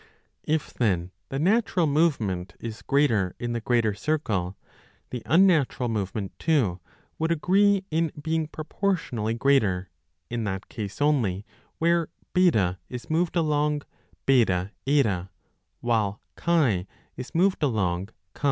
If, 0.45 0.73
then, 0.73 1.11
the 1.29 1.37
ro 1.37 1.43
natural 1.43 1.85
movement 1.85 2.55
is 2.59 2.81
greater 2.81 3.35
in 3.37 3.53
the 3.53 3.61
greater 3.61 3.93
circle, 3.93 4.57
the 5.11 5.21
unnatural 5.27 5.89
movement, 5.89 6.39
too, 6.39 6.79
would 7.19 7.31
agree 7.31 7.85
in 7.91 8.11
being 8.19 8.47
propor 8.47 8.95
tionally 8.95 9.37
greater 9.37 9.91
l 9.91 9.93
in 10.31 10.43
that 10.45 10.69
case 10.69 11.03
only, 11.03 11.45
where 11.77 12.07
B 12.33 12.49
is 12.89 13.11
moved 13.11 13.35
along 13.35 13.83
BH 14.25 15.29
while 15.81 16.19
X 16.35 16.83
is 17.15 17.35
moved 17.35 17.61
along 17.61 18.07
X0. 18.33 18.39